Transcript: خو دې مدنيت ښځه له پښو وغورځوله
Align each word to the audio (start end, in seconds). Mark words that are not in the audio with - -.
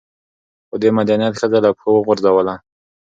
خو 0.67 0.75
دې 0.81 0.89
مدنيت 0.97 1.33
ښځه 1.41 1.59
له 1.65 1.69
پښو 1.75 1.89
وغورځوله 1.93 2.55